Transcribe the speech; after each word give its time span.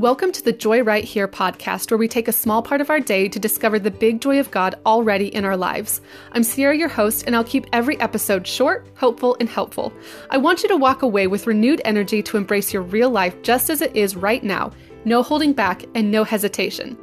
Welcome 0.00 0.32
to 0.32 0.42
the 0.42 0.54
Joy 0.54 0.82
Right 0.82 1.04
Here 1.04 1.28
podcast, 1.28 1.90
where 1.90 1.98
we 1.98 2.08
take 2.08 2.26
a 2.26 2.32
small 2.32 2.62
part 2.62 2.80
of 2.80 2.88
our 2.88 3.00
day 3.00 3.28
to 3.28 3.38
discover 3.38 3.78
the 3.78 3.90
big 3.90 4.22
joy 4.22 4.40
of 4.40 4.50
God 4.50 4.76
already 4.86 5.26
in 5.26 5.44
our 5.44 5.58
lives. 5.58 6.00
I'm 6.32 6.42
Sierra, 6.42 6.74
your 6.74 6.88
host, 6.88 7.24
and 7.26 7.36
I'll 7.36 7.44
keep 7.44 7.66
every 7.74 8.00
episode 8.00 8.46
short, 8.46 8.88
hopeful, 8.96 9.36
and 9.40 9.46
helpful. 9.46 9.92
I 10.30 10.38
want 10.38 10.62
you 10.62 10.70
to 10.70 10.76
walk 10.78 11.02
away 11.02 11.26
with 11.26 11.46
renewed 11.46 11.82
energy 11.84 12.22
to 12.22 12.38
embrace 12.38 12.72
your 12.72 12.80
real 12.80 13.10
life 13.10 13.42
just 13.42 13.68
as 13.68 13.82
it 13.82 13.94
is 13.94 14.16
right 14.16 14.42
now, 14.42 14.72
no 15.04 15.22
holding 15.22 15.52
back 15.52 15.84
and 15.94 16.10
no 16.10 16.24
hesitation. 16.24 16.96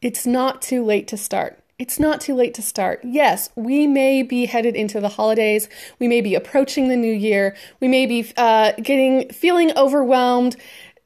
It's 0.00 0.24
not 0.24 0.62
too 0.62 0.82
late 0.82 1.06
to 1.08 1.18
start. 1.18 1.62
It's 1.78 1.98
not 1.98 2.20
too 2.20 2.34
late 2.34 2.54
to 2.54 2.62
start. 2.62 3.00
Yes, 3.02 3.50
we 3.56 3.86
may 3.86 4.22
be 4.22 4.46
headed 4.46 4.76
into 4.76 5.00
the 5.00 5.08
holidays. 5.08 5.68
We 5.98 6.06
may 6.06 6.20
be 6.20 6.36
approaching 6.36 6.88
the 6.88 6.96
new 6.96 7.12
year. 7.12 7.56
We 7.80 7.88
may 7.88 8.06
be 8.06 8.32
uh, 8.36 8.72
getting 8.80 9.28
feeling 9.30 9.76
overwhelmed, 9.76 10.56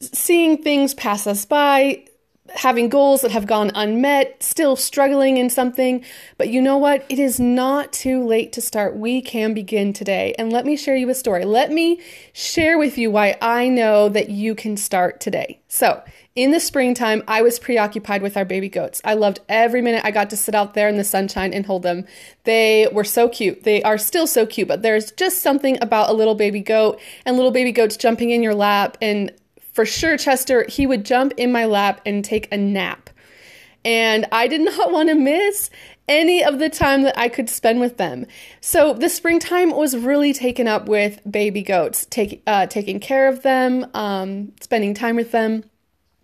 seeing 0.00 0.62
things 0.62 0.92
pass 0.92 1.26
us 1.26 1.46
by, 1.46 2.04
having 2.54 2.88
goals 2.88 3.22
that 3.22 3.30
have 3.30 3.46
gone 3.46 3.70
unmet, 3.74 4.42
still 4.42 4.76
struggling 4.76 5.36
in 5.36 5.50
something. 5.50 6.04
But 6.36 6.48
you 6.48 6.60
know 6.60 6.76
what? 6.76 7.04
It 7.08 7.18
is 7.18 7.38
not 7.38 7.92
too 7.92 8.24
late 8.24 8.52
to 8.52 8.60
start. 8.60 8.96
We 8.96 9.20
can 9.20 9.54
begin 9.54 9.92
today. 9.92 10.34
And 10.38 10.52
let 10.52 10.64
me 10.66 10.76
share 10.76 10.96
you 10.96 11.08
a 11.10 11.14
story. 11.14 11.44
Let 11.44 11.70
me 11.70 12.00
share 12.32 12.78
with 12.78 12.98
you 12.98 13.10
why 13.10 13.36
I 13.40 13.68
know 13.68 14.08
that 14.08 14.30
you 14.30 14.54
can 14.54 14.76
start 14.76 15.20
today. 15.20 15.60
So, 15.68 16.02
in 16.34 16.52
the 16.52 16.60
springtime, 16.60 17.24
I 17.26 17.42
was 17.42 17.58
preoccupied 17.58 18.22
with 18.22 18.36
our 18.36 18.44
baby 18.44 18.68
goats. 18.68 19.00
I 19.04 19.14
loved 19.14 19.40
every 19.48 19.82
minute 19.82 20.04
I 20.04 20.12
got 20.12 20.30
to 20.30 20.36
sit 20.36 20.54
out 20.54 20.74
there 20.74 20.88
in 20.88 20.96
the 20.96 21.02
sunshine 21.02 21.52
and 21.52 21.66
hold 21.66 21.82
them. 21.82 22.06
They 22.44 22.88
were 22.92 23.02
so 23.02 23.28
cute. 23.28 23.64
They 23.64 23.82
are 23.82 23.98
still 23.98 24.28
so 24.28 24.46
cute, 24.46 24.68
but 24.68 24.82
there's 24.82 25.10
just 25.10 25.42
something 25.42 25.78
about 25.82 26.10
a 26.10 26.12
little 26.12 26.36
baby 26.36 26.60
goat 26.60 27.00
and 27.26 27.34
little 27.34 27.50
baby 27.50 27.72
goats 27.72 27.96
jumping 27.96 28.30
in 28.30 28.44
your 28.44 28.54
lap. 28.54 28.96
And 29.02 29.32
for 29.78 29.86
sure, 29.86 30.16
Chester, 30.16 30.66
he 30.68 30.88
would 30.88 31.04
jump 31.04 31.34
in 31.36 31.52
my 31.52 31.64
lap 31.64 32.00
and 32.04 32.24
take 32.24 32.48
a 32.50 32.56
nap. 32.56 33.10
And 33.84 34.26
I 34.32 34.48
did 34.48 34.60
not 34.76 34.90
want 34.90 35.08
to 35.08 35.14
miss 35.14 35.70
any 36.08 36.42
of 36.42 36.58
the 36.58 36.68
time 36.68 37.02
that 37.02 37.16
I 37.16 37.28
could 37.28 37.48
spend 37.48 37.78
with 37.78 37.96
them. 37.96 38.26
So 38.60 38.92
the 38.92 39.08
springtime 39.08 39.70
was 39.70 39.96
really 39.96 40.32
taken 40.32 40.66
up 40.66 40.88
with 40.88 41.20
baby 41.30 41.62
goats, 41.62 42.08
take, 42.10 42.42
uh, 42.44 42.66
taking 42.66 42.98
care 42.98 43.28
of 43.28 43.42
them, 43.42 43.86
um, 43.94 44.52
spending 44.60 44.94
time 44.94 45.14
with 45.14 45.30
them. 45.30 45.62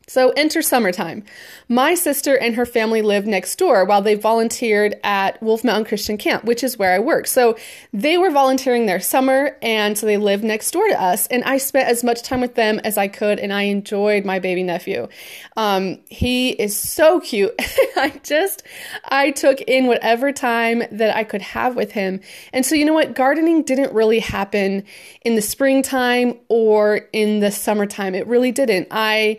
So 0.06 0.30
enter 0.36 0.60
summertime. 0.60 1.24
My 1.68 1.94
sister 1.94 2.36
and 2.36 2.54
her 2.56 2.66
family 2.66 3.00
live 3.00 3.26
next 3.26 3.56
door 3.56 3.84
while 3.84 4.02
they 4.02 4.14
volunteered 4.14 4.96
at 5.02 5.42
Wolf 5.42 5.64
Mountain 5.64 5.86
Christian 5.86 6.18
Camp, 6.18 6.44
which 6.44 6.62
is 6.62 6.78
where 6.78 6.92
I 6.92 6.98
work. 6.98 7.26
So 7.26 7.56
they 7.92 8.18
were 8.18 8.30
volunteering 8.30 8.84
their 8.84 9.00
summer 9.00 9.56
and 9.62 9.96
so 9.96 10.04
they 10.04 10.18
lived 10.18 10.44
next 10.44 10.70
door 10.72 10.86
to 10.88 11.00
us. 11.00 11.26
And 11.28 11.42
I 11.44 11.56
spent 11.56 11.88
as 11.88 12.04
much 12.04 12.22
time 12.22 12.42
with 12.42 12.54
them 12.54 12.80
as 12.84 12.98
I 12.98 13.08
could 13.08 13.38
and 13.38 13.52
I 13.52 13.62
enjoyed 13.62 14.26
my 14.26 14.38
baby 14.38 14.62
nephew. 14.62 15.08
Um, 15.56 16.00
he 16.06 16.50
is 16.50 16.76
so 16.76 17.20
cute. 17.20 17.54
I 17.96 18.20
just, 18.22 18.62
I 19.06 19.30
took 19.30 19.62
in 19.62 19.86
whatever 19.86 20.32
time 20.32 20.82
that 20.92 21.16
I 21.16 21.24
could 21.24 21.42
have 21.42 21.76
with 21.76 21.92
him. 21.92 22.20
And 22.52 22.66
so, 22.66 22.74
you 22.74 22.84
know 22.84 22.92
what? 22.92 23.14
Gardening 23.14 23.62
didn't 23.62 23.92
really 23.94 24.18
happen 24.18 24.84
in 25.22 25.34
the 25.34 25.42
springtime 25.42 26.38
or 26.48 27.08
in 27.12 27.40
the 27.40 27.50
summertime. 27.50 28.14
It 28.14 28.26
really 28.26 28.52
didn't. 28.52 28.88
I, 28.90 29.38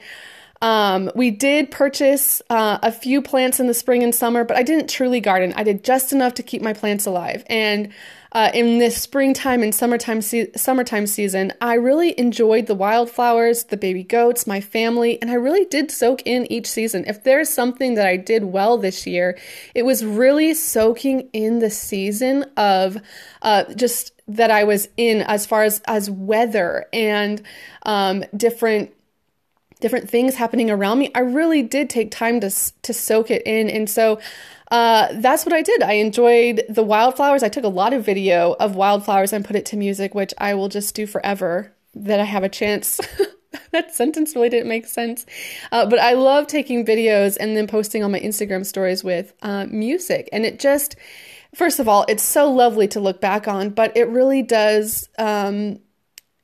um, 0.61 1.11
we 1.15 1.31
did 1.31 1.71
purchase 1.71 2.41
uh, 2.49 2.79
a 2.81 2.91
few 2.91 3.21
plants 3.21 3.59
in 3.59 3.67
the 3.67 3.73
spring 3.73 4.03
and 4.03 4.15
summer, 4.15 4.43
but 4.43 4.57
I 4.57 4.63
didn't 4.63 4.89
truly 4.89 5.19
garden. 5.19 5.53
I 5.55 5.63
did 5.63 5.83
just 5.83 6.13
enough 6.13 6.33
to 6.35 6.43
keep 6.43 6.61
my 6.61 6.73
plants 6.73 7.05
alive. 7.05 7.43
And 7.47 7.91
uh, 8.31 8.51
in 8.53 8.79
this 8.79 9.01
springtime 9.01 9.63
and 9.63 9.73
summertime 9.73 10.21
se- 10.21 10.51
summertime 10.55 11.07
season, 11.07 11.53
I 11.61 11.75
really 11.75 12.17
enjoyed 12.19 12.67
the 12.67 12.75
wildflowers, 12.75 13.65
the 13.65 13.77
baby 13.77 14.03
goats, 14.03 14.45
my 14.45 14.59
family, 14.59 15.21
and 15.21 15.31
I 15.31 15.35
really 15.35 15.65
did 15.65 15.89
soak 15.91 16.21
in 16.25 16.51
each 16.51 16.67
season. 16.67 17.05
If 17.07 17.23
there's 17.23 17.49
something 17.49 17.95
that 17.95 18.07
I 18.07 18.17
did 18.17 18.45
well 18.45 18.77
this 18.77 19.07
year, 19.07 19.37
it 19.73 19.83
was 19.83 20.03
really 20.03 20.53
soaking 20.53 21.29
in 21.31 21.59
the 21.59 21.69
season 21.69 22.45
of 22.57 22.97
uh, 23.41 23.73
just 23.73 24.11
that 24.27 24.51
I 24.51 24.63
was 24.63 24.89
in 24.97 25.21
as 25.21 25.45
far 25.45 25.63
as 25.63 25.81
as 25.87 26.09
weather 26.09 26.87
and 26.91 27.41
um, 27.83 28.25
different 28.35 28.94
different 29.85 30.09
things 30.09 30.33
happening 30.33 30.71
around 30.71 30.97
me, 30.97 31.11
I 31.13 31.19
really 31.19 31.61
did 31.61 31.91
take 31.91 32.09
time 32.09 32.39
to 32.39 32.49
to 32.81 32.91
soak 32.91 33.29
it 33.29 33.43
in, 33.45 33.69
and 33.69 33.87
so 33.87 34.19
uh, 34.71 35.09
that's 35.13 35.45
what 35.45 35.53
I 35.53 35.61
did. 35.61 35.83
I 35.83 35.93
enjoyed 35.93 36.63
the 36.67 36.81
wildflowers. 36.81 37.43
I 37.43 37.49
took 37.49 37.63
a 37.63 37.67
lot 37.67 37.93
of 37.93 38.03
video 38.03 38.55
of 38.59 38.75
wildflowers 38.75 39.31
and 39.31 39.45
put 39.45 39.55
it 39.55 39.63
to 39.67 39.77
music, 39.77 40.15
which 40.15 40.33
I 40.39 40.55
will 40.55 40.69
just 40.69 40.95
do 40.95 41.05
forever. 41.05 41.71
That 41.93 42.19
I 42.19 42.23
have 42.23 42.43
a 42.43 42.49
chance. 42.49 42.99
that 43.73 43.93
sentence 43.93 44.35
really 44.35 44.49
didn't 44.49 44.69
make 44.69 44.87
sense. 44.87 45.23
Uh, 45.71 45.85
but 45.85 45.99
I 45.99 46.13
love 46.13 46.47
taking 46.47 46.83
videos 46.83 47.37
and 47.39 47.55
then 47.55 47.67
posting 47.67 48.03
on 48.03 48.11
my 48.11 48.19
Instagram 48.19 48.65
stories 48.65 49.03
with 49.03 49.33
uh, 49.43 49.67
music. 49.69 50.29
And 50.33 50.47
it 50.47 50.59
just, 50.59 50.95
first 51.53 51.79
of 51.79 51.87
all, 51.87 52.05
it's 52.09 52.23
so 52.23 52.51
lovely 52.51 52.87
to 52.87 52.99
look 52.99 53.21
back 53.21 53.47
on, 53.47 53.69
but 53.69 53.95
it 53.95 54.09
really 54.09 54.41
does 54.41 55.07
um, 55.19 55.79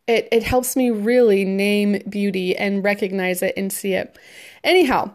it, 0.08 0.28
it 0.32 0.44
helps 0.44 0.76
me 0.76 0.90
really 0.92 1.46
name 1.46 2.02
beauty 2.10 2.56
and 2.56 2.84
recognize 2.84 3.42
it 3.42 3.54
and 3.58 3.72
see 3.72 3.94
it. 3.94 4.18
Anyhow, 4.64 5.12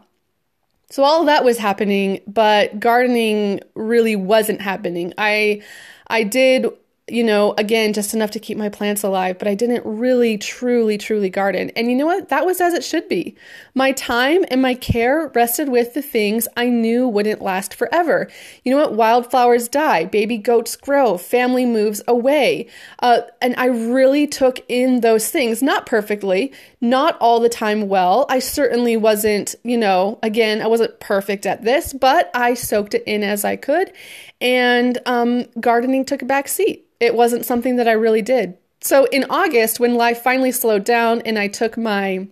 so 0.89 1.03
all 1.03 1.25
that 1.25 1.43
was 1.43 1.57
happening, 1.57 2.21
but 2.27 2.79
gardening 2.79 3.59
really 3.75 4.15
wasn't 4.15 4.61
happening. 4.61 5.13
I 5.17 5.61
I 6.07 6.23
did 6.23 6.67
you 7.09 7.23
know, 7.23 7.53
again, 7.57 7.93
just 7.93 8.13
enough 8.13 8.31
to 8.31 8.39
keep 8.39 8.57
my 8.57 8.67
plants 8.67 9.01
alive, 9.01 9.39
but 9.39 9.47
I 9.47 9.55
didn't 9.55 9.83
really, 9.85 10.37
truly, 10.37 10.97
truly 10.97 11.29
garden. 11.29 11.71
And 11.75 11.89
you 11.89 11.95
know 11.95 12.05
what? 12.05 12.27
That 12.27 12.45
was 12.45 12.59
as 12.59 12.73
it 12.73 12.83
should 12.83 13.07
be. 13.07 13.33
My 13.73 13.93
time 13.93 14.43
and 14.51 14.61
my 14.61 14.73
care 14.73 15.31
rested 15.33 15.69
with 15.69 15.93
the 15.93 16.01
things 16.01 16.49
I 16.57 16.67
knew 16.67 17.07
wouldn't 17.07 17.41
last 17.41 17.73
forever. 17.73 18.29
You 18.65 18.71
know 18.71 18.77
what? 18.79 18.95
Wildflowers 18.95 19.69
die, 19.69 20.03
baby 20.03 20.37
goats 20.37 20.75
grow, 20.75 21.17
family 21.17 21.65
moves 21.65 22.01
away. 22.09 22.67
Uh, 22.99 23.21
and 23.41 23.55
I 23.57 23.67
really 23.67 24.27
took 24.27 24.59
in 24.67 24.99
those 24.99 25.31
things, 25.31 25.63
not 25.63 25.85
perfectly, 25.85 26.51
not 26.79 27.17
all 27.19 27.39
the 27.39 27.49
time 27.49 27.87
well. 27.87 28.25
I 28.29 28.39
certainly 28.39 28.97
wasn't, 28.97 29.55
you 29.63 29.77
know, 29.77 30.19
again, 30.21 30.61
I 30.61 30.67
wasn't 30.67 30.99
perfect 30.99 31.45
at 31.45 31.63
this, 31.63 31.93
but 31.93 32.29
I 32.33 32.53
soaked 32.53 32.93
it 32.93 33.03
in 33.05 33.23
as 33.23 33.43
I 33.43 33.55
could. 33.55 33.91
And 34.39 34.97
um, 35.05 35.45
gardening 35.59 36.05
took 36.05 36.21
a 36.21 36.25
back 36.25 36.47
seat 36.47 36.87
it 36.99 37.15
wasn't 37.15 37.45
something 37.45 37.75
that 37.77 37.87
I 37.87 37.93
really 37.93 38.21
did. 38.21 38.57
So 38.81 39.05
in 39.05 39.25
August, 39.29 39.79
when 39.79 39.95
life 39.95 40.21
finally 40.21 40.51
slowed 40.51 40.83
down 40.83 41.21
and 41.21 41.37
I 41.37 41.47
took 41.47 41.77
my 41.77 42.27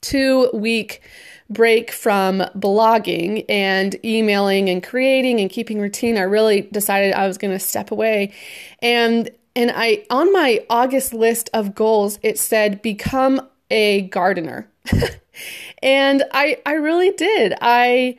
two 0.00 0.50
week 0.52 1.02
break 1.48 1.90
from 1.90 2.38
blogging 2.56 3.44
and 3.48 3.94
emailing 4.04 4.68
and 4.68 4.82
creating 4.82 5.40
and 5.40 5.50
keeping 5.50 5.80
routine, 5.80 6.16
I 6.16 6.22
really 6.22 6.62
decided 6.62 7.14
I 7.14 7.26
was 7.26 7.38
going 7.38 7.52
to 7.52 7.58
step 7.58 7.90
away. 7.90 8.32
And 8.80 9.30
and 9.54 9.70
I 9.74 10.04
on 10.10 10.32
my 10.32 10.64
August 10.70 11.12
list 11.12 11.50
of 11.52 11.74
goals, 11.74 12.18
it 12.22 12.38
said 12.38 12.82
become 12.82 13.48
a 13.72 14.02
gardener. 14.02 14.68
and 15.82 16.22
I 16.32 16.58
I 16.64 16.74
really 16.74 17.10
did. 17.10 17.54
I 17.60 18.18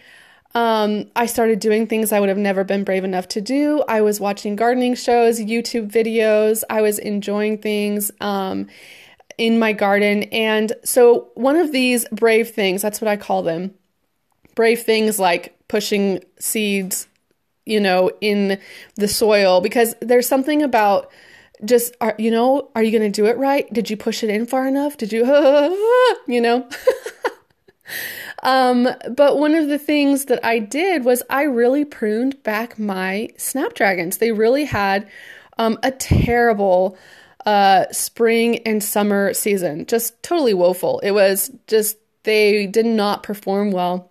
um, 0.56 1.06
I 1.16 1.26
started 1.26 1.60
doing 1.60 1.88
things 1.88 2.12
I 2.12 2.20
would 2.20 2.30
have 2.30 2.38
never 2.38 2.64
been 2.64 2.84
brave 2.84 3.04
enough 3.04 3.28
to 3.30 3.42
do. 3.42 3.84
I 3.88 4.02
was 4.02 4.20
watching 4.20 4.56
gardening 4.56 4.96
shows, 4.96 5.40
YouTube 5.40 5.92
videos. 5.92 6.64
I 6.70 6.82
was 6.82 7.00
enjoying 7.00 7.58
things 7.58 8.12
um, 8.22 8.68
in 9.38 9.58
my 9.58 9.74
garden. 9.74 10.24
And 10.24 10.74
so, 10.84 11.32
one 11.34 11.56
of 11.56 11.72
these 11.72 12.06
brave 12.12 12.50
things, 12.50 12.82
that's 12.82 13.02
what 13.02 13.08
I 13.08 13.18
call 13.18 13.44
them 13.44 13.74
brave 14.56 14.82
things 14.82 15.18
like 15.18 15.58
pushing 15.68 16.24
seeds, 16.40 17.08
you 17.66 17.80
know, 17.80 18.12
in 18.22 18.60
the 18.96 19.08
soil, 19.08 19.62
because 19.62 19.96
there's 20.00 20.28
something 20.28 20.62
about 20.62 21.10
just 21.66 21.96
are 22.02 22.16
you 22.18 22.32
know 22.32 22.70
are 22.76 22.84
you 22.84 22.92
going 22.92 23.12
to 23.12 23.22
do 23.22 23.28
it 23.28 23.38
right 23.38 23.72
did 23.74 23.90
you 23.90 23.96
push 23.96 24.24
it 24.24 24.30
in 24.30 24.46
far 24.46 24.68
enough 24.68 24.98
did 24.98 25.14
you 25.14 25.24
you 26.28 26.42
know 26.42 26.68
Um, 28.44 28.90
but 29.10 29.40
one 29.40 29.56
of 29.56 29.70
the 29.70 29.80
things 29.80 30.26
that 30.26 30.44
I 30.46 30.60
did 30.60 31.06
was 31.06 31.24
I 31.30 31.44
really 31.44 31.86
pruned 31.86 32.44
back 32.44 32.78
my 32.78 33.30
snapdragons. 33.38 34.18
They 34.18 34.34
really 34.34 34.66
had 34.66 35.10
um, 35.58 35.80
a 35.82 35.92
terrible 35.92 36.98
uh, 37.46 37.86
spring 37.92 38.60
and 38.60 38.84
summer 38.84 39.34
season, 39.34 39.86
just 39.86 40.22
totally 40.24 40.54
woeful. 40.54 41.00
It 41.00 41.12
was 41.12 41.52
just, 41.68 41.98
they 42.24 42.68
did 42.68 42.86
not 42.86 43.24
perform 43.24 43.72
well. 43.72 44.10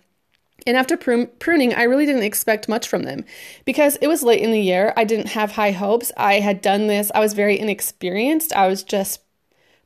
And 0.67 0.77
after 0.77 0.97
pruning, 0.97 1.75
I 1.75 1.85
really 1.85 2.07
didn't 2.07 2.23
expect 2.23 2.69
much 2.69 2.89
from 2.89 3.03
them 3.03 3.25
because 3.65 3.97
it 3.97 4.07
was 4.07 4.23
late 4.23 4.41
in 4.41 4.53
the 4.53 4.61
year. 4.61 4.93
I 4.97 5.05
didn't 5.05 5.29
have 5.29 5.53
high 5.53 5.73
hopes. 5.73 6.13
I 6.17 6.35
had 6.35 6.63
done 6.63 6.87
this, 6.87 7.11
I 7.15 7.21
was 7.21 7.35
very 7.35 7.59
inexperienced. 7.59 8.53
I 8.53 8.69
was 8.69 8.83
just 8.83 9.21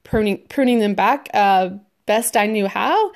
pruning, 0.04 0.42
pruning 0.48 0.80
them 0.80 0.94
back 0.94 1.28
uh, 1.34 1.70
best 2.06 2.36
I 2.36 2.46
knew 2.46 2.66
how. 2.66 3.12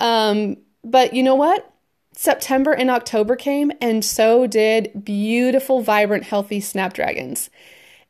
Um, 0.00 0.56
but 0.84 1.14
you 1.14 1.22
know 1.22 1.36
what? 1.36 1.68
September 2.14 2.72
and 2.72 2.90
October 2.90 3.36
came, 3.36 3.72
and 3.80 4.04
so 4.04 4.46
did 4.46 5.04
beautiful, 5.04 5.80
vibrant, 5.80 6.24
healthy 6.24 6.60
snapdragons. 6.60 7.48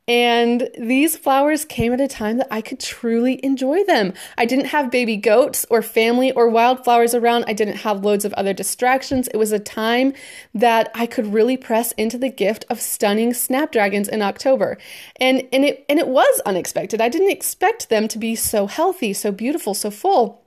And 0.08 0.68
these 0.76 1.16
flowers 1.16 1.64
came 1.64 1.92
at 1.92 2.00
a 2.00 2.08
time 2.08 2.38
that 2.38 2.48
I 2.50 2.60
could 2.60 2.80
truly 2.80 3.42
enjoy 3.44 3.84
them. 3.84 4.14
I 4.36 4.46
didn't 4.46 4.66
have 4.66 4.90
baby 4.90 5.16
goats 5.16 5.64
or 5.70 5.80
family 5.80 6.32
or 6.32 6.48
wildflowers 6.48 7.14
around. 7.14 7.44
I 7.46 7.52
didn't 7.52 7.76
have 7.76 8.04
loads 8.04 8.24
of 8.24 8.32
other 8.32 8.52
distractions. 8.52 9.28
It 9.28 9.36
was 9.36 9.52
a 9.52 9.60
time 9.60 10.12
that 10.54 10.90
I 10.92 11.06
could 11.06 11.32
really 11.32 11.56
press 11.56 11.92
into 11.92 12.18
the 12.18 12.30
gift 12.30 12.64
of 12.68 12.80
stunning 12.80 13.32
snapdragons 13.32 14.08
in 14.08 14.22
October. 14.22 14.76
And 15.20 15.46
and 15.52 15.64
it 15.64 15.84
and 15.88 16.00
it 16.00 16.08
was 16.08 16.40
unexpected. 16.44 17.00
I 17.00 17.08
didn't 17.08 17.30
expect 17.30 17.88
them 17.88 18.08
to 18.08 18.18
be 18.18 18.34
so 18.34 18.66
healthy, 18.66 19.12
so 19.12 19.30
beautiful, 19.30 19.72
so 19.72 19.92
full. 19.92 20.42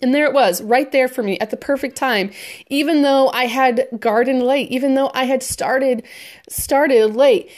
And 0.00 0.14
there 0.14 0.26
it 0.26 0.32
was, 0.32 0.62
right 0.62 0.90
there 0.90 1.08
for 1.08 1.24
me 1.24 1.38
at 1.40 1.50
the 1.50 1.56
perfect 1.56 1.96
time. 1.96 2.30
Even 2.68 3.02
though 3.02 3.28
I 3.30 3.46
had 3.46 3.88
gardened 3.98 4.44
late, 4.44 4.70
even 4.70 4.94
though 4.94 5.10
I 5.12 5.24
had 5.24 5.42
started 5.42 6.04
started 6.48 7.16
late. 7.16 7.50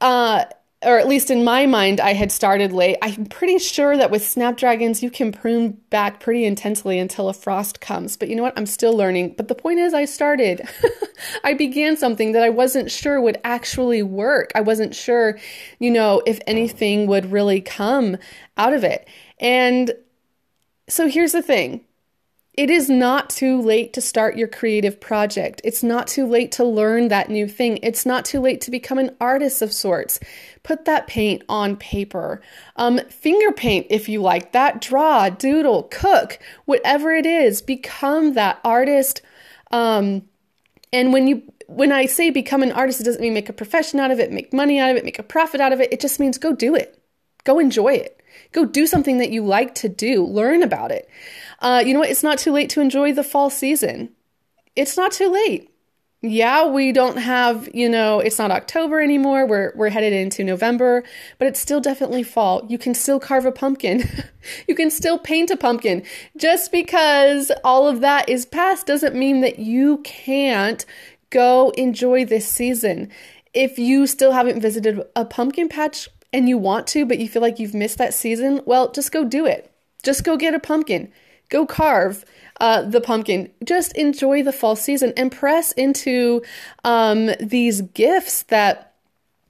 Uh 0.00 0.44
or 0.84 0.98
at 0.98 1.08
least 1.08 1.30
in 1.30 1.44
my 1.44 1.66
mind, 1.66 2.00
I 2.00 2.12
had 2.12 2.30
started 2.30 2.72
late. 2.72 2.96
I'm 3.02 3.26
pretty 3.26 3.58
sure 3.58 3.96
that 3.96 4.10
with 4.10 4.26
snapdragons, 4.26 5.02
you 5.02 5.10
can 5.10 5.32
prune 5.32 5.78
back 5.90 6.20
pretty 6.20 6.44
intensely 6.44 6.98
until 6.98 7.28
a 7.28 7.32
frost 7.32 7.80
comes. 7.80 8.16
But 8.16 8.28
you 8.28 8.36
know 8.36 8.42
what? 8.42 8.56
I'm 8.56 8.66
still 8.66 8.96
learning. 8.96 9.34
But 9.36 9.48
the 9.48 9.54
point 9.54 9.78
is, 9.78 9.94
I 9.94 10.04
started. 10.04 10.68
I 11.44 11.54
began 11.54 11.96
something 11.96 12.32
that 12.32 12.42
I 12.42 12.50
wasn't 12.50 12.90
sure 12.90 13.20
would 13.20 13.40
actually 13.44 14.02
work. 14.02 14.52
I 14.54 14.60
wasn't 14.60 14.94
sure, 14.94 15.38
you 15.78 15.90
know, 15.90 16.22
if 16.26 16.40
anything 16.46 17.06
would 17.06 17.32
really 17.32 17.60
come 17.60 18.16
out 18.56 18.72
of 18.72 18.84
it. 18.84 19.08
And 19.38 19.92
so 20.88 21.08
here's 21.08 21.32
the 21.32 21.42
thing 21.42 21.84
it 22.56 22.70
is 22.70 22.88
not 22.88 23.30
too 23.30 23.60
late 23.60 23.92
to 23.94 24.00
start 24.00 24.36
your 24.36 24.46
creative 24.46 25.00
project. 25.00 25.60
It's 25.64 25.82
not 25.82 26.06
too 26.06 26.24
late 26.24 26.52
to 26.52 26.64
learn 26.64 27.08
that 27.08 27.28
new 27.28 27.48
thing. 27.48 27.80
It's 27.82 28.06
not 28.06 28.24
too 28.24 28.38
late 28.38 28.60
to 28.62 28.70
become 28.70 28.98
an 28.98 29.16
artist 29.20 29.60
of 29.60 29.72
sorts. 29.72 30.20
Put 30.62 30.84
that 30.84 31.08
paint 31.08 31.42
on 31.48 31.76
paper. 31.76 32.40
Um, 32.76 33.00
finger 33.08 33.50
paint 33.50 33.88
if 33.90 34.08
you 34.08 34.22
like 34.22 34.52
that. 34.52 34.80
Draw, 34.80 35.30
doodle, 35.30 35.84
cook, 35.90 36.38
whatever 36.64 37.12
it 37.12 37.26
is. 37.26 37.60
Become 37.60 38.34
that 38.34 38.60
artist. 38.64 39.20
Um, 39.72 40.22
and 40.92 41.12
when 41.12 41.26
you 41.26 41.42
when 41.66 41.90
I 41.90 42.06
say 42.06 42.30
become 42.30 42.62
an 42.62 42.72
artist, 42.72 43.00
it 43.00 43.04
doesn't 43.04 43.22
mean 43.22 43.34
make 43.34 43.48
a 43.48 43.54
profession 43.54 43.98
out 43.98 44.12
of 44.12 44.20
it, 44.20 44.30
make 44.30 44.52
money 44.52 44.78
out 44.78 44.90
of 44.90 44.96
it, 44.96 45.04
make 45.04 45.18
a 45.18 45.24
profit 45.24 45.60
out 45.60 45.72
of 45.72 45.80
it. 45.80 45.92
It 45.92 45.98
just 45.98 46.20
means 46.20 46.38
go 46.38 46.52
do 46.52 46.76
it. 46.76 47.02
Go 47.42 47.58
enjoy 47.58 47.94
it. 47.94 48.13
Go 48.54 48.64
do 48.64 48.86
something 48.86 49.18
that 49.18 49.30
you 49.30 49.44
like 49.44 49.74
to 49.76 49.88
do. 49.88 50.24
Learn 50.24 50.62
about 50.62 50.92
it. 50.92 51.08
Uh, 51.58 51.82
you 51.84 51.92
know 51.92 52.00
what? 52.00 52.08
It's 52.08 52.22
not 52.22 52.38
too 52.38 52.52
late 52.52 52.70
to 52.70 52.80
enjoy 52.80 53.12
the 53.12 53.24
fall 53.24 53.50
season. 53.50 54.10
It's 54.76 54.96
not 54.96 55.12
too 55.12 55.28
late. 55.28 55.70
Yeah, 56.22 56.68
we 56.68 56.90
don't 56.92 57.18
have, 57.18 57.68
you 57.74 57.86
know, 57.86 58.18
it's 58.18 58.38
not 58.38 58.50
October 58.50 59.02
anymore. 59.02 59.44
We're 59.44 59.72
we're 59.76 59.90
headed 59.90 60.14
into 60.14 60.42
November, 60.42 61.04
but 61.38 61.48
it's 61.48 61.60
still 61.60 61.82
definitely 61.82 62.22
fall. 62.22 62.64
You 62.66 62.78
can 62.78 62.94
still 62.94 63.20
carve 63.20 63.44
a 63.44 63.52
pumpkin. 63.52 64.08
you 64.68 64.74
can 64.74 64.90
still 64.90 65.18
paint 65.18 65.50
a 65.50 65.56
pumpkin. 65.56 66.02
Just 66.38 66.72
because 66.72 67.52
all 67.62 67.86
of 67.86 68.00
that 68.00 68.26
is 68.30 68.46
past 68.46 68.86
doesn't 68.86 69.14
mean 69.14 69.42
that 69.42 69.58
you 69.58 69.98
can't 69.98 70.86
go 71.28 71.70
enjoy 71.70 72.24
this 72.24 72.48
season. 72.48 73.10
If 73.52 73.78
you 73.78 74.06
still 74.06 74.32
haven't 74.32 74.62
visited 74.62 75.02
a 75.14 75.26
pumpkin 75.26 75.68
patch 75.68 76.08
and 76.34 76.48
you 76.48 76.58
want 76.58 76.86
to, 76.88 77.06
but 77.06 77.18
you 77.18 77.28
feel 77.28 77.40
like 77.40 77.58
you've 77.58 77.72
missed 77.72 77.96
that 77.96 78.12
season, 78.12 78.60
well, 78.66 78.92
just 78.92 79.10
go 79.10 79.24
do 79.24 79.46
it. 79.46 79.70
Just 80.02 80.22
go 80.22 80.36
get 80.36 80.52
a 80.52 80.60
pumpkin 80.60 81.10
go 81.48 81.66
carve 81.66 82.24
uh, 82.60 82.82
the 82.82 83.00
pumpkin. 83.00 83.50
Just 83.64 83.96
enjoy 83.96 84.42
the 84.42 84.52
fall 84.52 84.76
season 84.76 85.12
and 85.16 85.30
press 85.30 85.72
into 85.72 86.42
um, 86.84 87.30
these 87.40 87.80
gifts 87.82 88.44
that 88.44 88.92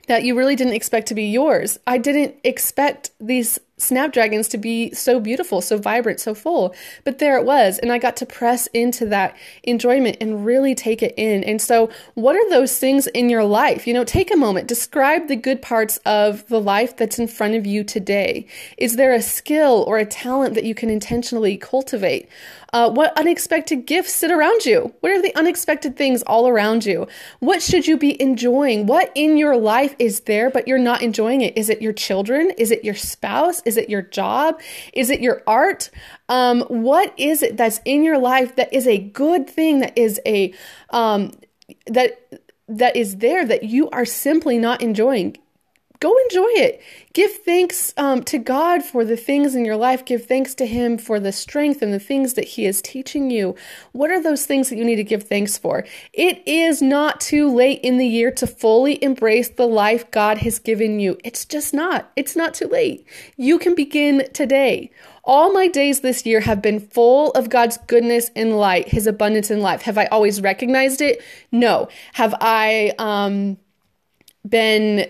that 0.06 0.22
you 0.22 0.36
really 0.36 0.54
didn't 0.54 0.74
expect 0.74 1.08
to 1.08 1.14
be 1.14 1.24
yours. 1.24 1.78
I 1.86 1.96
didn't 1.96 2.36
expect 2.44 3.10
these 3.18 3.58
snapdragons 3.76 4.48
to 4.48 4.58
be 4.58 4.92
so 4.92 5.18
beautiful, 5.18 5.60
so 5.60 5.76
vibrant, 5.76 6.20
so 6.20 6.34
full. 6.34 6.74
But 7.04 7.18
there 7.18 7.36
it 7.36 7.44
was. 7.44 7.78
And 7.78 7.90
I 7.90 7.98
got 7.98 8.16
to 8.18 8.26
press 8.26 8.66
into 8.68 9.06
that 9.06 9.36
enjoyment 9.64 10.16
and 10.20 10.46
really 10.46 10.74
take 10.74 11.02
it 11.02 11.14
in. 11.16 11.42
And 11.44 11.60
so, 11.60 11.90
what 12.14 12.36
are 12.36 12.50
those 12.50 12.78
things 12.78 13.06
in 13.08 13.28
your 13.28 13.44
life? 13.44 13.86
You 13.86 13.94
know, 13.94 14.04
take 14.04 14.32
a 14.32 14.36
moment, 14.36 14.68
describe 14.68 15.28
the 15.28 15.36
good 15.36 15.60
parts 15.60 15.98
of 16.06 16.46
the 16.48 16.60
life 16.60 16.96
that's 16.96 17.18
in 17.18 17.26
front 17.26 17.54
of 17.54 17.66
you 17.66 17.84
today. 17.84 18.46
Is 18.78 18.96
there 18.96 19.12
a 19.12 19.22
skill 19.22 19.84
or 19.86 19.98
a 19.98 20.06
talent 20.06 20.54
that 20.54 20.64
you 20.64 20.74
can 20.74 20.90
intentionally 20.90 21.56
cultivate? 21.56 22.28
Uh, 22.74 22.90
what 22.90 23.16
unexpected 23.16 23.86
gifts 23.86 24.12
sit 24.12 24.32
around 24.32 24.66
you? 24.66 24.92
What 24.98 25.12
are 25.12 25.22
the 25.22 25.34
unexpected 25.36 25.96
things 25.96 26.24
all 26.24 26.48
around 26.48 26.84
you? 26.84 27.06
What 27.38 27.62
should 27.62 27.86
you 27.86 27.96
be 27.96 28.20
enjoying? 28.20 28.86
What 28.86 29.12
in 29.14 29.36
your 29.36 29.56
life 29.56 29.94
is 30.00 30.22
there, 30.22 30.50
but 30.50 30.66
you're 30.66 30.76
not 30.76 31.00
enjoying 31.00 31.40
it? 31.40 31.56
Is 31.56 31.68
it 31.68 31.80
your 31.80 31.92
children? 31.92 32.50
Is 32.58 32.72
it 32.72 32.82
your 32.82 32.96
spouse? 32.96 33.62
Is 33.64 33.76
it 33.76 33.88
your 33.88 34.02
job? 34.02 34.60
Is 34.92 35.10
it 35.10 35.20
your 35.20 35.42
art? 35.46 35.90
Um, 36.28 36.62
what 36.62 37.12
is 37.18 37.42
it 37.42 37.56
that's 37.56 37.80
in 37.84 38.02
your 38.02 38.18
life 38.18 38.56
that 38.56 38.72
is 38.72 38.86
a 38.86 38.98
good 38.98 39.48
thing, 39.48 39.80
that 39.80 39.96
is 39.96 40.20
a, 40.26 40.52
um, 40.90 41.32
that, 41.86 42.42
that 42.68 42.96
is 42.96 43.18
there 43.18 43.44
that 43.44 43.64
you 43.64 43.90
are 43.90 44.04
simply 44.04 44.58
not 44.58 44.82
enjoying? 44.82 45.36
Go 46.00 46.14
enjoy 46.24 46.48
it. 46.48 46.82
Give 47.12 47.30
thanks 47.30 47.94
um, 47.96 48.22
to 48.24 48.38
God 48.38 48.82
for 48.82 49.04
the 49.04 49.16
things 49.16 49.54
in 49.54 49.64
your 49.64 49.76
life. 49.76 50.04
Give 50.04 50.24
thanks 50.24 50.54
to 50.56 50.66
Him 50.66 50.98
for 50.98 51.20
the 51.20 51.32
strength 51.32 51.80
and 51.80 51.92
the 51.92 52.00
things 52.00 52.34
that 52.34 52.44
He 52.44 52.66
is 52.66 52.82
teaching 52.82 53.30
you. 53.30 53.54
What 53.92 54.10
are 54.10 54.22
those 54.22 54.46
things 54.46 54.68
that 54.68 54.76
you 54.76 54.84
need 54.84 54.96
to 54.96 55.04
give 55.04 55.22
thanks 55.22 55.56
for? 55.56 55.84
It 56.12 56.42
is 56.46 56.82
not 56.82 57.20
too 57.20 57.54
late 57.54 57.80
in 57.82 57.98
the 57.98 58.06
year 58.06 58.30
to 58.32 58.46
fully 58.46 59.02
embrace 59.02 59.48
the 59.48 59.66
life 59.66 60.10
God 60.10 60.38
has 60.38 60.58
given 60.58 61.00
you. 61.00 61.16
It's 61.24 61.44
just 61.44 61.72
not. 61.72 62.10
It's 62.16 62.36
not 62.36 62.54
too 62.54 62.68
late. 62.68 63.06
You 63.36 63.58
can 63.58 63.74
begin 63.74 64.28
today. 64.32 64.90
All 65.22 65.52
my 65.52 65.68
days 65.68 66.00
this 66.00 66.26
year 66.26 66.40
have 66.40 66.60
been 66.60 66.80
full 66.80 67.30
of 67.30 67.48
God's 67.48 67.78
goodness 67.86 68.30
and 68.36 68.58
light, 68.58 68.88
His 68.88 69.06
abundance 69.06 69.50
in 69.50 69.60
life. 69.60 69.82
Have 69.82 69.96
I 69.96 70.06
always 70.06 70.40
recognized 70.40 71.00
it? 71.00 71.22
No. 71.50 71.88
Have 72.12 72.34
I 72.40 72.92
um, 72.98 73.56
been 74.46 75.08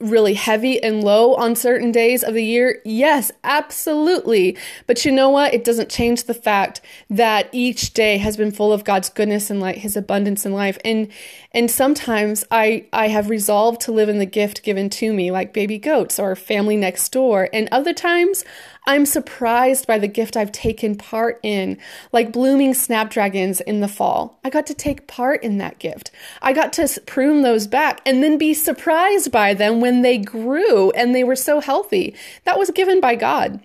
really 0.00 0.34
heavy 0.34 0.82
and 0.82 1.04
low 1.04 1.34
on 1.34 1.54
certain 1.54 1.92
days 1.92 2.24
of 2.24 2.34
the 2.34 2.44
year? 2.44 2.80
Yes, 2.84 3.30
absolutely. 3.44 4.56
But 4.86 5.04
you 5.04 5.12
know 5.12 5.30
what? 5.30 5.54
It 5.54 5.64
doesn't 5.64 5.90
change 5.90 6.24
the 6.24 6.34
fact 6.34 6.80
that 7.08 7.48
each 7.52 7.92
day 7.92 8.18
has 8.18 8.36
been 8.36 8.50
full 8.50 8.72
of 8.72 8.84
God's 8.84 9.10
goodness 9.10 9.50
and 9.50 9.60
light, 9.60 9.78
his 9.78 9.96
abundance 9.96 10.44
in 10.46 10.52
life. 10.52 10.78
And 10.84 11.08
and 11.52 11.70
sometimes 11.70 12.44
I 12.50 12.86
I 12.92 13.08
have 13.08 13.30
resolved 13.30 13.80
to 13.82 13.92
live 13.92 14.08
in 14.08 14.18
the 14.18 14.26
gift 14.26 14.62
given 14.62 14.90
to 14.90 15.12
me 15.12 15.30
like 15.30 15.52
baby 15.52 15.78
goats 15.78 16.18
or 16.18 16.34
family 16.34 16.76
next 16.76 17.10
door. 17.10 17.48
And 17.52 17.68
other 17.70 17.92
times 17.92 18.44
I'm 18.90 19.06
surprised 19.06 19.86
by 19.86 20.00
the 20.00 20.08
gift 20.08 20.36
I've 20.36 20.50
taken 20.50 20.96
part 20.96 21.38
in, 21.44 21.78
like 22.10 22.32
blooming 22.32 22.74
snapdragons 22.74 23.60
in 23.60 23.78
the 23.78 23.86
fall. 23.86 24.40
I 24.42 24.50
got 24.50 24.66
to 24.66 24.74
take 24.74 25.06
part 25.06 25.44
in 25.44 25.58
that 25.58 25.78
gift. 25.78 26.10
I 26.42 26.52
got 26.52 26.72
to 26.72 27.00
prune 27.06 27.42
those 27.42 27.68
back 27.68 28.00
and 28.04 28.20
then 28.20 28.36
be 28.36 28.52
surprised 28.52 29.30
by 29.30 29.54
them 29.54 29.80
when 29.80 30.02
they 30.02 30.18
grew 30.18 30.90
and 30.90 31.14
they 31.14 31.22
were 31.22 31.36
so 31.36 31.60
healthy. 31.60 32.16
That 32.42 32.58
was 32.58 32.72
given 32.72 33.00
by 33.00 33.14
God. 33.14 33.64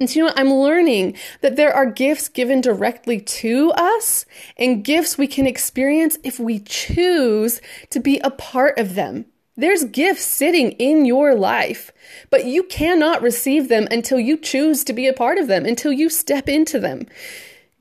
And 0.00 0.08
so, 0.08 0.20
you 0.20 0.24
know, 0.24 0.32
I'm 0.34 0.50
learning 0.50 1.18
that 1.42 1.56
there 1.56 1.74
are 1.74 1.84
gifts 1.84 2.30
given 2.30 2.62
directly 2.62 3.20
to 3.20 3.70
us 3.72 4.24
and 4.56 4.82
gifts 4.82 5.18
we 5.18 5.26
can 5.26 5.46
experience 5.46 6.16
if 6.24 6.40
we 6.40 6.58
choose 6.60 7.60
to 7.90 8.00
be 8.00 8.18
a 8.20 8.30
part 8.30 8.78
of 8.78 8.94
them. 8.94 9.26
There's 9.56 9.84
gifts 9.84 10.24
sitting 10.24 10.72
in 10.72 11.04
your 11.04 11.34
life, 11.34 11.92
but 12.28 12.44
you 12.44 12.64
cannot 12.64 13.22
receive 13.22 13.68
them 13.68 13.86
until 13.90 14.18
you 14.18 14.36
choose 14.36 14.82
to 14.84 14.92
be 14.92 15.06
a 15.06 15.12
part 15.12 15.38
of 15.38 15.46
them, 15.46 15.64
until 15.64 15.92
you 15.92 16.08
step 16.08 16.48
into 16.48 16.80
them. 16.80 17.06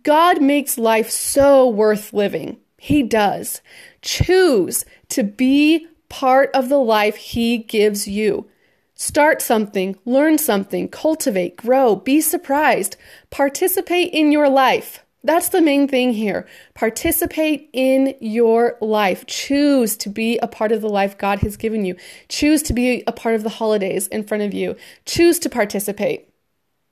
God 0.03 0.41
makes 0.41 0.77
life 0.77 1.09
so 1.09 1.67
worth 1.67 2.13
living. 2.13 2.57
He 2.77 3.01
does. 3.01 3.61
Choose 4.01 4.85
to 5.09 5.23
be 5.23 5.87
part 6.09 6.51
of 6.53 6.69
the 6.69 6.77
life 6.77 7.15
He 7.15 7.57
gives 7.57 8.07
you. 8.07 8.47
Start 8.93 9.41
something, 9.41 9.97
learn 10.05 10.37
something, 10.37 10.87
cultivate, 10.87 11.57
grow, 11.57 11.95
be 11.95 12.21
surprised, 12.21 12.95
participate 13.31 14.13
in 14.13 14.31
your 14.31 14.47
life. 14.47 15.02
That's 15.25 15.49
the 15.49 15.61
main 15.61 15.87
thing 15.87 16.11
here. 16.11 16.45
Participate 16.73 17.69
in 17.71 18.15
your 18.19 18.77
life. 18.81 19.25
Choose 19.25 19.95
to 19.97 20.09
be 20.09 20.37
a 20.39 20.47
part 20.49 20.73
of 20.73 20.81
the 20.81 20.89
life 20.89 21.17
God 21.17 21.39
has 21.39 21.55
given 21.55 21.85
you. 21.85 21.95
Choose 22.27 22.61
to 22.63 22.73
be 22.73 23.03
a 23.07 23.13
part 23.13 23.35
of 23.35 23.43
the 23.43 23.49
holidays 23.49 24.07
in 24.07 24.25
front 24.25 24.43
of 24.43 24.53
you. 24.53 24.75
Choose 25.05 25.39
to 25.39 25.49
participate. 25.49 26.27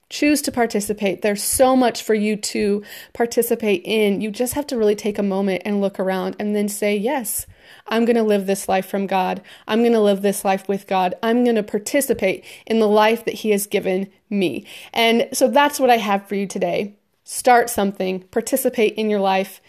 Choose 0.09 0.41
to 0.43 0.51
participate. 0.51 1.21
There's 1.21 1.43
so 1.43 1.75
much 1.75 2.03
for 2.03 2.13
you 2.13 2.35
to 2.37 2.83
participate 3.13 3.81
in. 3.83 4.21
You 4.21 4.31
just 4.31 4.53
have 4.53 4.67
to 4.67 4.77
really 4.77 4.95
take 4.95 5.17
a 5.17 5.23
moment 5.23 5.63
and 5.65 5.81
look 5.81 5.99
around 5.99 6.37
and 6.39 6.55
then 6.55 6.67
say, 6.69 6.95
Yes, 6.95 7.47
I'm 7.87 8.05
going 8.05 8.17
to 8.17 8.23
live 8.23 8.45
this 8.45 8.67
life 8.67 8.85
from 8.85 9.07
God. 9.07 9.41
I'm 9.67 9.79
going 9.81 9.93
to 9.93 10.01
live 10.01 10.21
this 10.21 10.43
life 10.43 10.67
with 10.67 10.87
God. 10.87 11.15
I'm 11.23 11.43
going 11.43 11.55
to 11.55 11.63
participate 11.63 12.45
in 12.65 12.79
the 12.79 12.89
life 12.89 13.23
that 13.25 13.35
He 13.35 13.51
has 13.51 13.67
given 13.67 14.09
me. 14.29 14.65
And 14.93 15.29
so 15.31 15.49
that's 15.49 15.79
what 15.79 15.89
I 15.89 15.97
have 15.97 16.27
for 16.27 16.35
you 16.35 16.45
today 16.45 16.95
start 17.31 17.69
something, 17.69 18.19
participate 18.23 18.93
in 18.95 19.09
your 19.09 19.21
life, 19.21 19.61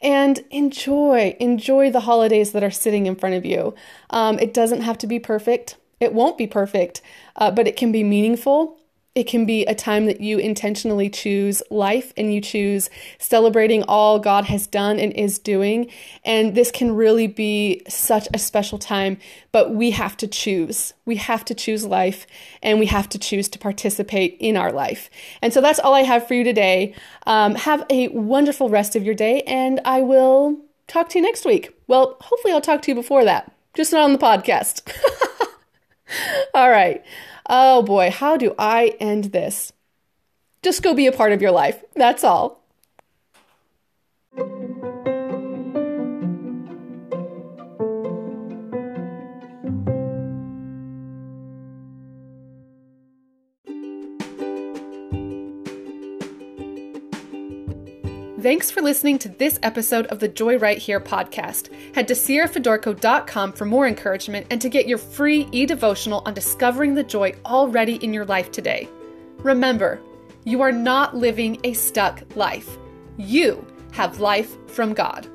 and 0.00 0.42
enjoy 0.50 1.36
enjoy 1.38 1.90
the 1.90 2.00
holidays 2.00 2.52
that 2.52 2.64
are 2.64 2.70
sitting 2.70 3.06
in 3.06 3.14
front 3.14 3.34
of 3.34 3.44
you. 3.44 3.74
Um, 4.08 4.38
it 4.38 4.54
doesn't 4.54 4.80
have 4.80 4.96
to 4.98 5.06
be 5.06 5.18
perfect. 5.18 5.76
It 6.00 6.14
won't 6.14 6.38
be 6.38 6.46
perfect, 6.46 7.02
uh, 7.36 7.50
but 7.50 7.68
it 7.68 7.76
can 7.76 7.92
be 7.92 8.02
meaningful 8.02 8.79
it 9.16 9.24
can 9.24 9.44
be 9.44 9.64
a 9.66 9.74
time 9.74 10.06
that 10.06 10.20
you 10.20 10.38
intentionally 10.38 11.10
choose 11.10 11.64
life 11.68 12.12
and 12.16 12.32
you 12.32 12.40
choose 12.40 12.88
celebrating 13.18 13.82
all 13.84 14.20
God 14.20 14.44
has 14.44 14.68
done 14.68 15.00
and 15.00 15.12
is 15.14 15.38
doing. 15.40 15.90
And 16.24 16.54
this 16.54 16.70
can 16.70 16.94
really 16.94 17.26
be 17.26 17.82
such 17.88 18.28
a 18.32 18.38
special 18.38 18.78
time, 18.78 19.18
but 19.50 19.74
we 19.74 19.90
have 19.90 20.16
to 20.18 20.28
choose. 20.28 20.94
We 21.06 21.16
have 21.16 21.44
to 21.46 21.54
choose 21.54 21.84
life 21.84 22.24
and 22.62 22.78
we 22.78 22.86
have 22.86 23.08
to 23.08 23.18
choose 23.18 23.48
to 23.48 23.58
participate 23.58 24.36
in 24.38 24.56
our 24.56 24.70
life. 24.70 25.10
And 25.42 25.52
so 25.52 25.60
that's 25.60 25.80
all 25.80 25.94
I 25.94 26.02
have 26.02 26.28
for 26.28 26.34
you 26.34 26.44
today. 26.44 26.94
Um, 27.26 27.56
have 27.56 27.84
a 27.90 28.08
wonderful 28.08 28.68
rest 28.68 28.94
of 28.94 29.04
your 29.04 29.14
day, 29.14 29.42
and 29.42 29.80
I 29.84 30.02
will 30.02 30.58
talk 30.86 31.08
to 31.10 31.18
you 31.18 31.24
next 31.24 31.44
week. 31.44 31.70
Well, 31.86 32.16
hopefully, 32.20 32.52
I'll 32.52 32.60
talk 32.60 32.82
to 32.82 32.90
you 32.90 32.94
before 32.94 33.24
that, 33.24 33.52
just 33.74 33.92
not 33.92 34.02
on 34.02 34.12
the 34.12 34.18
podcast. 34.18 34.82
all 36.54 36.70
right. 36.70 37.04
Oh 37.52 37.82
boy, 37.82 38.12
how 38.12 38.36
do 38.36 38.54
I 38.60 38.94
end 39.00 39.24
this? 39.32 39.72
Just 40.62 40.84
go 40.84 40.94
be 40.94 41.08
a 41.08 41.12
part 41.12 41.32
of 41.32 41.42
your 41.42 41.50
life. 41.50 41.82
That's 41.96 42.22
all. 42.22 42.62
Thanks 58.40 58.70
for 58.70 58.80
listening 58.80 59.18
to 59.18 59.28
this 59.28 59.58
episode 59.62 60.06
of 60.06 60.18
the 60.18 60.28
Joy 60.28 60.56
Right 60.56 60.78
Here 60.78 60.98
podcast. 60.98 61.68
Head 61.94 62.08
to 62.08 62.14
sierrafedorko.com 62.14 63.52
for 63.52 63.66
more 63.66 63.86
encouragement 63.86 64.46
and 64.48 64.58
to 64.62 64.70
get 64.70 64.88
your 64.88 64.96
free 64.96 65.46
e 65.52 65.66
devotional 65.66 66.22
on 66.24 66.32
discovering 66.32 66.94
the 66.94 67.04
joy 67.04 67.34
already 67.44 67.96
in 67.96 68.14
your 68.14 68.24
life 68.24 68.50
today. 68.50 68.88
Remember, 69.40 70.00
you 70.44 70.62
are 70.62 70.72
not 70.72 71.14
living 71.14 71.60
a 71.64 71.74
stuck 71.74 72.22
life, 72.34 72.78
you 73.18 73.62
have 73.92 74.20
life 74.20 74.56
from 74.68 74.94
God. 74.94 75.28